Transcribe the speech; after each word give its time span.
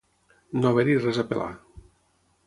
No 0.61 0.69
haver-hi 0.69 0.95
res 1.03 1.19
a 1.23 1.25
pelar. 1.33 1.51